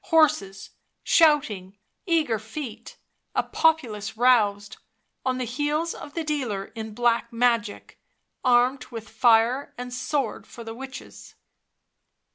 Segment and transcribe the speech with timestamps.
[0.05, 0.71] Horses,
[1.03, 2.97] shouting, eager feet;
[3.35, 4.77] a populace roused,
[5.23, 8.01] on the heels of the dealer in black magic,
[8.43, 11.35] armed with fire and sword for the witches.